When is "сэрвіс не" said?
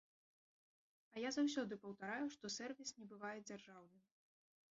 2.55-3.05